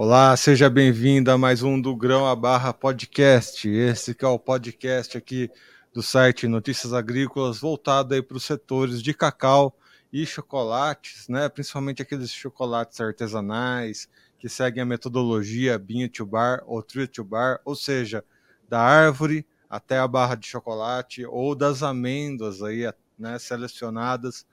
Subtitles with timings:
[0.00, 3.68] Olá, seja bem-vindo a mais um do Grão a Barra Podcast.
[3.68, 5.50] Esse que é o podcast aqui
[5.92, 9.76] do site Notícias Agrícolas, voltado aí para os setores de cacau
[10.12, 11.48] e chocolates, né?
[11.48, 17.60] Principalmente aqueles chocolates artesanais que seguem a metodologia bean to bar ou tree to bar,
[17.64, 18.24] ou seja,
[18.68, 22.88] da árvore até a barra de chocolate ou das amêndoas aí,
[23.18, 24.46] né, selecionadas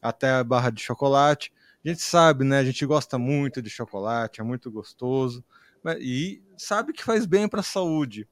[0.00, 1.52] até a barra de chocolate
[1.88, 2.58] gente sabe, né?
[2.58, 5.44] A gente gosta muito de chocolate, é muito gostoso
[6.00, 8.28] e sabe que faz bem para a saúde.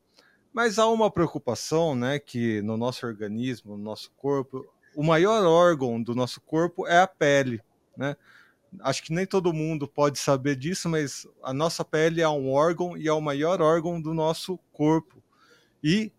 [0.53, 2.19] Mas há uma preocupação, né?
[2.19, 7.07] Que no nosso organismo, no nosso corpo, o maior órgão do nosso corpo é a
[7.07, 7.61] pele,
[7.97, 8.17] né?
[8.81, 12.97] Acho que nem todo mundo pode saber disso, mas a nossa pele é um órgão
[12.97, 15.23] e é o maior órgão do nosso corpo.
[15.83, 16.13] E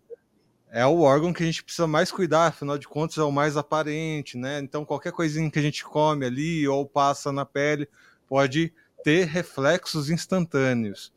[0.75, 3.55] é o órgão que a gente precisa mais cuidar, afinal de contas é o mais
[3.55, 4.59] aparente, né?
[4.59, 7.87] Então qualquer coisinha que a gente come ali ou passa na pele
[8.27, 11.13] pode ter reflexos instantâneos.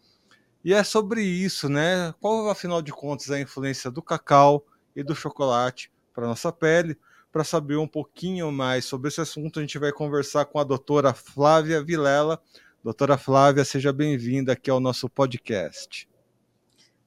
[0.64, 2.14] E é sobre isso, né?
[2.20, 6.96] Qual, afinal de contas, é a influência do cacau e do chocolate para nossa pele?
[7.32, 11.12] Para saber um pouquinho mais sobre esse assunto, a gente vai conversar com a doutora
[11.12, 12.40] Flávia Vilela.
[12.84, 16.08] Doutora Flávia, seja bem-vinda aqui ao nosso podcast.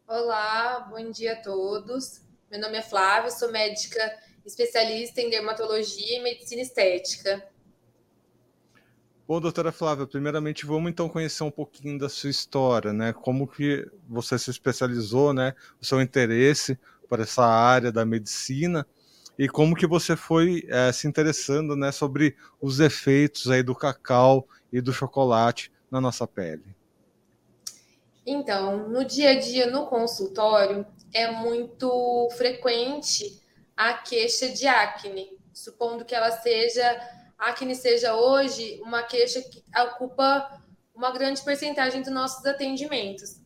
[0.05, 2.29] Olá, bom dia a todos.
[2.51, 3.97] Meu nome é Flávia, sou médica
[4.45, 7.41] especialista em dermatologia e medicina estética.
[9.25, 13.13] Bom, doutora Flávia, primeiramente vamos então conhecer um pouquinho da sua história, né?
[13.13, 15.55] Como que você se especializou, né?
[15.81, 18.85] O seu interesse por essa área da medicina
[19.39, 24.45] e como que você foi é, se interessando, né, sobre os efeitos aí do cacau
[24.73, 26.75] e do chocolate na nossa pele.
[28.25, 33.41] Então, no dia a dia, no consultório, é muito frequente
[33.75, 37.01] a queixa de acne, supondo que ela seja,
[37.37, 40.61] acne seja hoje uma queixa que ocupa
[40.93, 43.41] uma grande percentagem dos nossos atendimentos.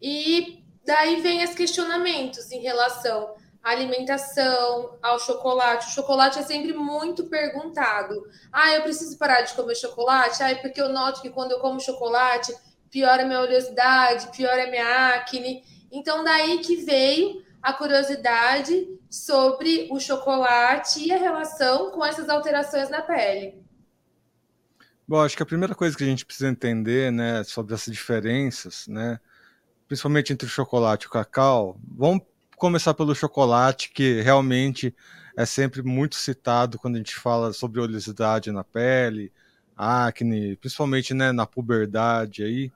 [0.00, 5.86] E daí vem os questionamentos em relação à alimentação, ao chocolate.
[5.86, 8.14] O chocolate é sempre muito perguntado.
[8.52, 10.42] Ah, eu preciso parar de comer chocolate?
[10.42, 12.54] Ah, é porque eu noto que quando eu como chocolate
[12.90, 15.62] piora minha oleosidade, piora minha acne.
[15.90, 22.88] Então, daí que veio a curiosidade sobre o chocolate e a relação com essas alterações
[22.90, 23.54] na pele.
[25.06, 28.86] Bom, acho que a primeira coisa que a gente precisa entender, né, sobre essas diferenças,
[28.86, 29.18] né,
[29.86, 32.22] principalmente entre o chocolate e o cacau, vamos
[32.56, 34.94] começar pelo chocolate, que realmente
[35.36, 39.32] é sempre muito citado quando a gente fala sobre oleosidade na pele,
[39.76, 42.72] acne, principalmente né, na puberdade aí.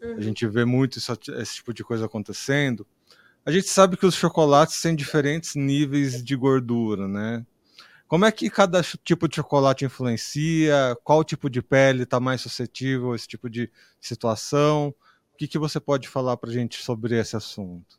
[0.00, 0.16] Uhum.
[0.16, 2.86] A gente vê muito isso, esse tipo de coisa acontecendo.
[3.44, 7.46] A gente sabe que os chocolates têm diferentes níveis de gordura, né?
[8.08, 10.96] Como é que cada tipo de chocolate influencia?
[11.02, 13.70] Qual tipo de pele está mais suscetível a esse tipo de
[14.00, 14.94] situação?
[15.34, 17.98] O que, que você pode falar para a gente sobre esse assunto?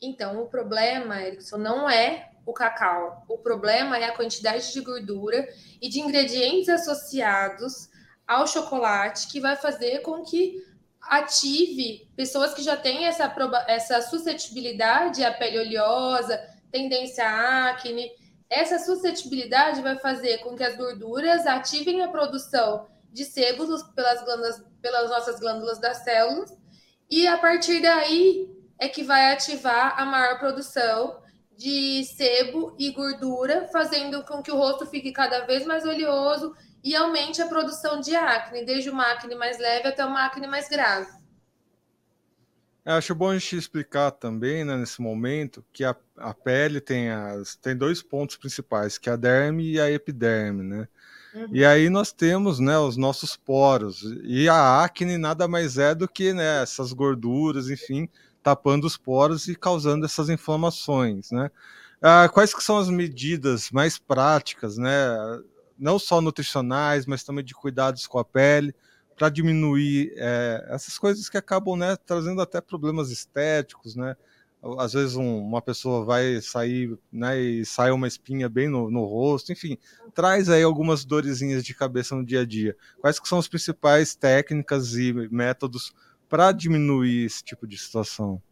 [0.00, 3.24] Então, o problema, Erickson, não é o cacau.
[3.28, 5.48] O problema é a quantidade de gordura
[5.82, 7.90] e de ingredientes associados
[8.26, 10.62] ao chocolate que vai fazer com que
[11.00, 13.34] ative pessoas que já têm essa,
[13.66, 16.38] essa suscetibilidade à pele oleosa,
[16.70, 18.10] tendência à acne.
[18.50, 24.62] Essa suscetibilidade vai fazer com que as gorduras ativem a produção de sebos pelas, glândulas,
[24.80, 26.56] pelas nossas glândulas das células,
[27.10, 28.48] e a partir daí
[28.78, 31.20] é que vai ativar a maior produção
[31.56, 36.54] de sebo e gordura, fazendo com que o rosto fique cada vez mais oleoso
[36.88, 40.70] e aumente a produção de acne, desde uma acne mais leve até uma acne mais
[40.70, 41.06] grave.
[42.82, 47.10] Eu acho bom a gente explicar também, né, nesse momento, que a, a pele tem,
[47.10, 50.88] as, tem dois pontos principais, que é a derme e a epiderme, né?
[51.34, 51.48] Uhum.
[51.52, 54.02] E aí nós temos, né, os nossos poros.
[54.24, 58.08] E a acne nada mais é do que, né, essas gorduras, enfim,
[58.42, 61.50] tapando os poros e causando essas inflamações, né?
[62.00, 64.90] Ah, quais que são as medidas mais práticas, né?
[65.78, 68.74] Não só nutricionais, mas também de cuidados com a pele,
[69.16, 74.16] para diminuir é, essas coisas que acabam né, trazendo até problemas estéticos, né?
[74.78, 79.04] Às vezes um, uma pessoa vai sair né, e sai uma espinha bem no, no,
[79.04, 79.78] rosto, enfim,
[80.12, 82.76] traz aí algumas dorezinhas de cabeça no dia a dia.
[83.00, 85.92] Quais que são as principais técnicas e métodos
[86.28, 88.42] para diminuir esse tipo de situação?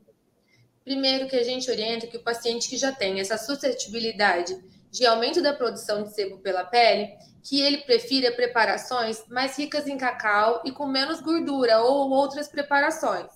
[0.85, 4.57] Primeiro que a gente orienta que o paciente que já tem essa suscetibilidade
[4.97, 7.13] de aumento da produção de sebo pela pele,
[7.43, 13.31] que ele prefira preparações mais ricas em cacau e com menos gordura ou outras preparações.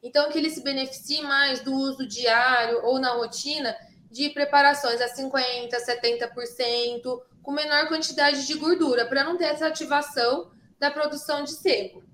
[0.00, 3.76] Então, que ele se beneficie mais do uso diário ou na rotina
[4.08, 10.52] de preparações a 50%, 70%, com menor quantidade de gordura, para não ter essa ativação
[10.78, 12.04] da produção de sebo.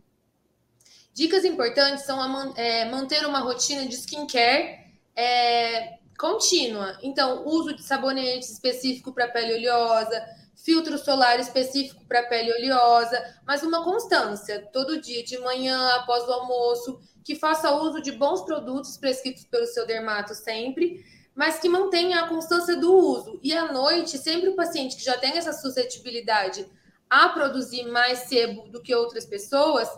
[1.13, 6.99] Dicas importantes são a, é, manter uma rotina de skincare é, contínua.
[7.03, 10.25] Então, uso de sabonete específico para pele oleosa,
[10.55, 16.33] filtro solar específico para pele oleosa, mas uma constância, todo dia, de manhã, após o
[16.33, 21.05] almoço, que faça uso de bons produtos prescritos pelo seu dermato sempre,
[21.35, 23.39] mas que mantenha a constância do uso.
[23.43, 26.67] E à noite, sempre o paciente que já tem essa suscetibilidade
[27.11, 29.89] a produzir mais sebo do que outras pessoas,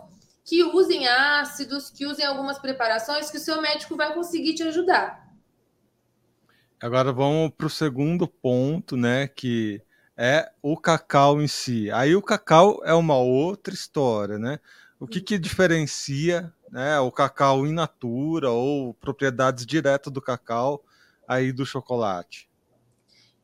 [0.43, 5.28] que usem ácidos, que usem algumas preparações que o seu médico vai conseguir te ajudar.
[6.81, 9.27] Agora vamos para o segundo ponto, né?
[9.27, 9.81] Que
[10.15, 11.91] é o cacau em si.
[11.91, 14.59] Aí o cacau é uma outra história, né?
[14.99, 20.83] O que, que diferencia né, o cacau in natura ou propriedades diretas do cacau
[21.27, 22.49] aí do chocolate?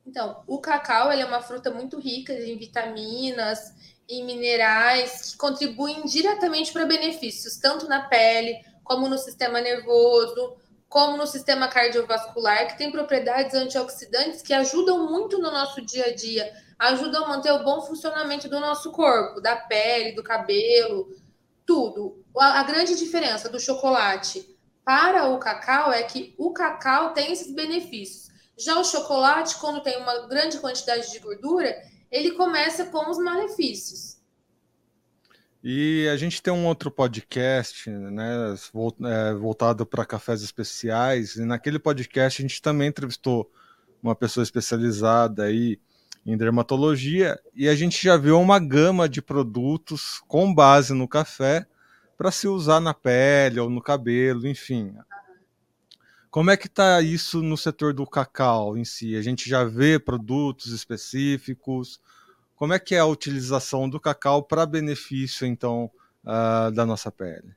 [0.06, 3.74] Então, o cacau é uma fruta muito rica em vitaminas
[4.08, 10.56] e minerais que contribuem diretamente para benefícios, tanto na pele, como no sistema nervoso,
[10.88, 16.16] como no sistema cardiovascular, que tem propriedades antioxidantes que ajudam muito no nosso dia a
[16.16, 21.10] dia, ajudam a manter o bom funcionamento do nosso corpo, da pele, do cabelo,
[21.66, 22.24] tudo.
[22.38, 28.30] A, grande diferença do chocolate para o cacau é que o cacau tem esses benefícios.
[28.58, 31.76] Já o chocolate, quando tem uma grande quantidade de gordura,
[32.12, 34.18] ele começa com os malefícios.
[35.68, 38.54] E a gente tem um outro podcast, né,
[39.04, 43.52] é, voltado para cafés especiais, e naquele podcast a gente também entrevistou
[44.00, 45.80] uma pessoa especializada aí
[46.24, 51.66] em dermatologia, e a gente já viu uma gama de produtos com base no café
[52.16, 54.96] para se usar na pele ou no cabelo, enfim.
[56.30, 59.16] Como é que está isso no setor do cacau em si?
[59.16, 62.00] A gente já vê produtos específicos?
[62.56, 65.92] Como é que é a utilização do cacau para benefício, então,
[66.24, 67.56] uh, da nossa pele?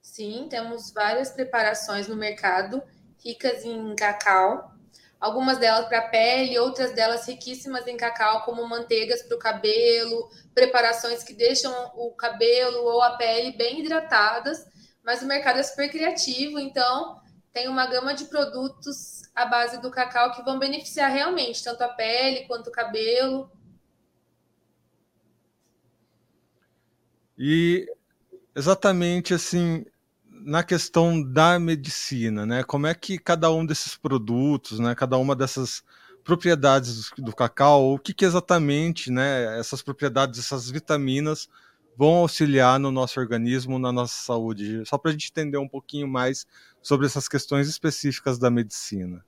[0.00, 2.82] Sim, temos várias preparações no mercado
[3.26, 4.72] ricas em cacau.
[5.18, 11.24] Algumas delas para pele, outras delas riquíssimas em cacau, como manteigas para o cabelo, preparações
[11.24, 14.64] que deixam o cabelo ou a pele bem hidratadas.
[15.02, 17.20] Mas o mercado é super criativo, então
[17.52, 21.88] tem uma gama de produtos à base do cacau que vão beneficiar realmente tanto a
[21.88, 23.50] pele quanto o cabelo.
[27.38, 27.86] E
[28.54, 29.84] exatamente assim,
[30.30, 32.62] na questão da medicina, né?
[32.62, 35.82] Como é que cada um desses produtos, né, cada uma dessas
[36.24, 41.48] propriedades do cacau, o que, que exatamente, né, essas propriedades, essas vitaminas
[41.96, 44.82] vão auxiliar no nosso organismo, na nossa saúde?
[44.86, 46.46] Só para a gente entender um pouquinho mais
[46.82, 49.24] sobre essas questões específicas da medicina.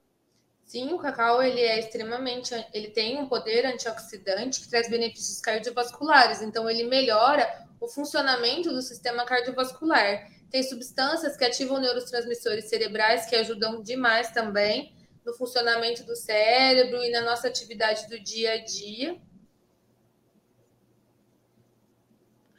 [0.68, 6.42] Sim, o cacau ele é extremamente, ele tem um poder antioxidante que traz benefícios cardiovasculares,
[6.42, 10.28] então ele melhora o funcionamento do sistema cardiovascular.
[10.50, 14.94] Tem substâncias que ativam neurotransmissores cerebrais que ajudam demais também
[15.24, 19.18] no funcionamento do cérebro e na nossa atividade do dia a dia.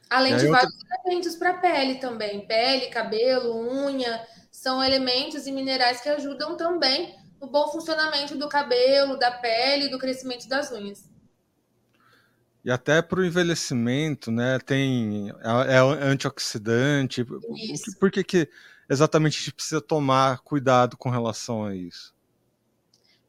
[0.10, 0.74] Além de vários
[1.06, 2.44] elementos para a pele também.
[2.48, 9.18] Pele, cabelo, unha, são elementos e minerais que ajudam também no bom funcionamento do cabelo,
[9.18, 11.10] da pele e do crescimento das unhas.
[12.64, 14.60] E até para o envelhecimento, né?
[14.60, 17.26] Tem é, é antioxidante.
[17.56, 17.98] Isso.
[17.98, 18.50] Por que, que
[18.90, 22.14] exatamente a gente precisa tomar cuidado com relação a isso?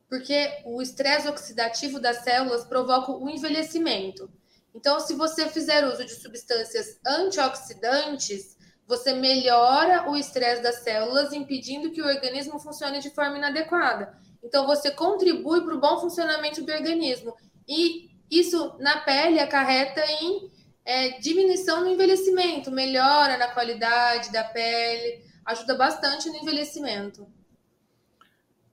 [0.08, 4.28] Porque o estresse oxidativo das células provoca o envelhecimento.
[4.74, 8.56] Então, se você fizer uso de substâncias antioxidantes,
[8.90, 14.12] você melhora o estresse das células, impedindo que o organismo funcione de forma inadequada.
[14.42, 17.32] Então, você contribui para o bom funcionamento do organismo.
[17.68, 20.50] E isso na pele acarreta em
[20.84, 27.28] é, diminuição no envelhecimento, melhora na qualidade da pele, ajuda bastante no envelhecimento.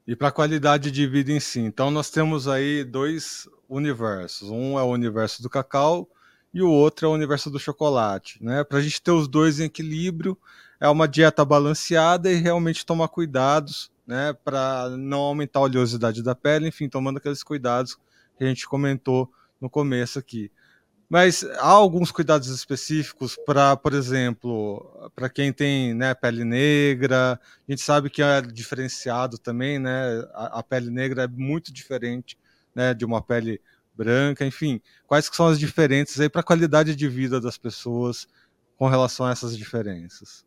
[0.07, 1.59] E para a qualidade de vida em si.
[1.59, 4.50] Então, nós temos aí dois universos.
[4.50, 6.09] Um é o universo do cacau
[6.58, 8.44] e o outro é o universo do chocolate.
[8.44, 8.64] Né?
[8.64, 10.36] Para a gente ter os dois em equilíbrio,
[10.80, 16.34] é uma dieta balanceada e realmente tomar cuidados né, para não aumentar a oleosidade da
[16.34, 17.96] pele, enfim, tomando aqueles cuidados
[18.38, 20.52] que a gente comentou no começo aqui.
[21.08, 27.34] Mas há alguns cuidados específicos para, por exemplo, para quem tem né, pele negra.
[27.68, 30.28] A gente sabe que é diferenciado também, né?
[30.34, 32.38] A, a pele negra é muito diferente
[32.76, 33.62] né, de uma pele
[33.98, 38.27] branca, enfim, quais são as diferenças aí para a qualidade de vida das pessoas
[38.77, 40.46] com relação a essas diferenças?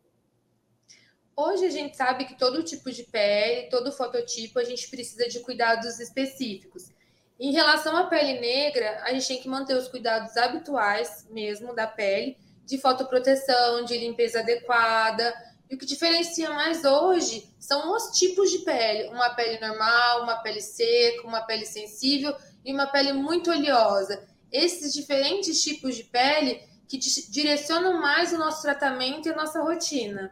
[1.35, 5.39] Hoje a gente sabe que todo tipo de pele, todo fototipo, a gente precisa de
[5.39, 6.91] cuidados específicos.
[7.39, 11.87] Em relação à pele negra, a gente tem que manter os cuidados habituais mesmo da
[11.87, 15.33] pele, de fotoproteção, de limpeza adequada.
[15.69, 20.37] E o que diferencia mais hoje são os tipos de pele: uma pele normal, uma
[20.43, 24.23] pele seca, uma pele sensível e uma pele muito oleosa.
[24.51, 26.97] Esses diferentes tipos de pele que
[27.29, 30.31] direcionam mais o nosso tratamento e a nossa rotina.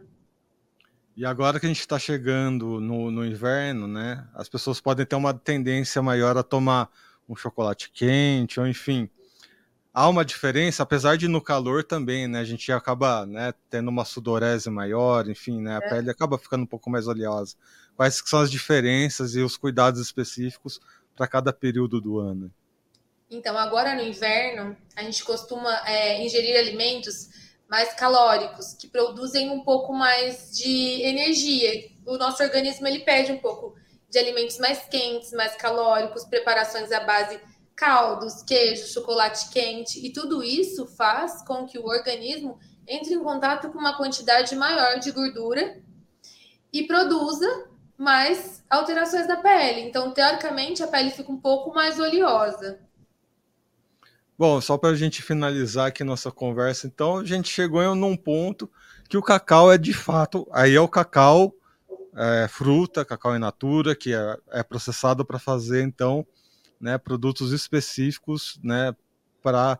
[1.15, 4.27] E agora que a gente está chegando no, no, inverno, né?
[4.33, 6.89] As pessoas podem ter uma tendência maior a tomar
[7.27, 9.09] um chocolate quente, ou enfim.
[9.93, 12.39] Há uma diferença, apesar de no calor também, né?
[12.39, 15.75] A gente acaba né, tendo uma sudorese maior, enfim, né?
[15.75, 15.89] A é.
[15.89, 17.55] pele acaba ficando um pouco mais oleosa.
[17.95, 20.79] Quais são as diferenças e os cuidados específicos
[21.19, 22.49] para cada período do ano?
[23.29, 27.27] Então, agora no inverno, a gente costuma é, ingerir alimentos
[27.69, 31.91] mais calóricos, que produzem um pouco mais de energia.
[32.05, 33.75] O nosso organismo ele pede um pouco
[34.09, 37.37] de alimentos mais quentes, mais calóricos, preparações à base
[37.75, 42.57] caldos, queijo, chocolate quente, e tudo isso faz com que o organismo
[42.87, 45.81] entre em contato com uma quantidade maior de gordura
[46.71, 47.68] e produza
[47.99, 49.81] mais alterações na pele.
[49.81, 52.79] Então, teoricamente, a pele fica um pouco mais oleosa.
[54.37, 58.71] Bom, só para a gente finalizar aqui nossa conversa, então a gente chegou num ponto
[59.09, 61.53] que o cacau é de fato, aí é o cacau
[62.15, 66.25] é, fruta, cacau in natura, que é, é processado para fazer então,
[66.79, 68.95] né, produtos específicos, né,
[69.43, 69.77] para,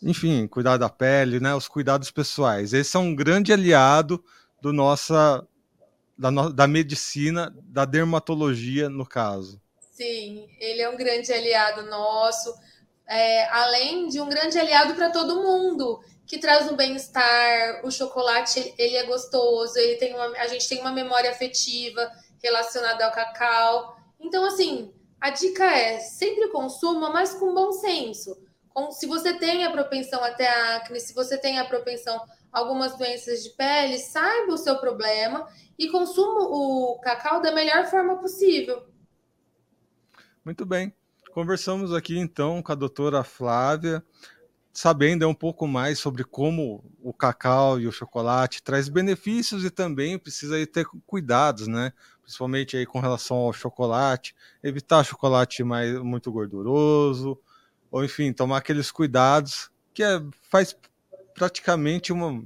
[0.00, 2.72] enfim, cuidar da pele, né, os cuidados pessoais.
[2.72, 4.22] Esse é um grande aliado
[4.62, 5.44] do nossa
[6.18, 9.60] da, da medicina, da dermatologia no caso.
[9.92, 12.52] Sim, ele é um grande aliado nosso
[13.08, 17.84] é, além de um grande aliado para todo mundo, que traz um bem-estar.
[17.84, 22.10] O chocolate ele é gostoso, ele tem uma, a gente tem uma memória afetiva
[22.42, 23.96] relacionada ao cacau.
[24.20, 28.36] Então, assim, a dica é sempre consuma, mas com bom senso.
[28.90, 32.16] Se você tem a propensão até a acne, se você tem a propensão
[32.52, 35.48] a algumas doenças de pele, saiba o seu problema
[35.78, 38.86] e consuma o cacau da melhor forma possível.
[40.44, 40.94] Muito bem.
[41.32, 44.02] Conversamos aqui então com a doutora Flávia,
[44.72, 50.18] sabendo um pouco mais sobre como o cacau e o chocolate traz benefícios e também
[50.18, 51.92] precisa ter cuidados, né?
[52.22, 57.38] Principalmente aí com relação ao chocolate, evitar chocolate mais muito gorduroso,
[57.90, 60.76] ou enfim, tomar aqueles cuidados que é, faz
[61.34, 62.42] praticamente uma,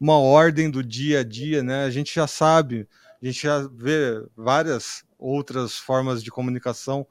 [0.00, 1.84] uma ordem do dia a dia, né?
[1.84, 2.88] A gente já sabe,
[3.22, 7.06] a gente já vê várias outras formas de comunicação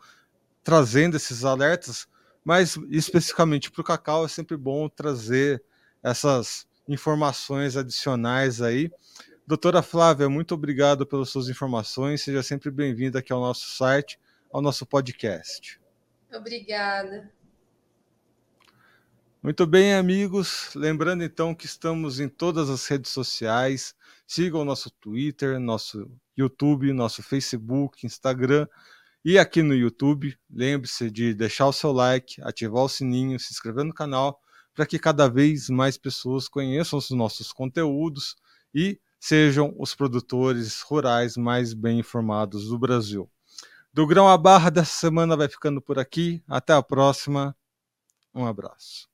[0.64, 2.08] trazendo esses alertas,
[2.44, 5.64] mas especificamente para o cacau é sempre bom trazer
[6.04, 8.92] essas informações adicionais aí.
[9.46, 12.22] Doutora Flávia, muito obrigado pelas suas informações.
[12.22, 14.20] Seja sempre bem-vinda aqui ao nosso site,
[14.52, 15.80] ao nosso podcast.
[16.34, 17.32] Obrigada.
[19.42, 20.74] Muito bem, amigos.
[20.76, 23.96] Lembrando então que estamos em todas as redes sociais.
[24.26, 28.68] Sigam nosso Twitter, nosso YouTube, nosso Facebook, Instagram
[29.30, 33.84] e aqui no YouTube, lembre-se de deixar o seu like, ativar o sininho, se inscrever
[33.84, 34.40] no canal,
[34.74, 38.38] para que cada vez mais pessoas conheçam os nossos conteúdos
[38.74, 43.30] e sejam os produtores rurais mais bem informados do Brasil.
[43.98, 46.44] Do Grão à Barra dessa semana vai ficando por aqui.
[46.48, 47.58] Até a próxima.
[48.32, 49.10] Um abraço.